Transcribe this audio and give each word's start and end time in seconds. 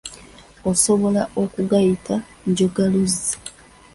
Osobola 0.71 1.21
okugayita 1.43 2.15
njogaluzzi. 2.49 3.35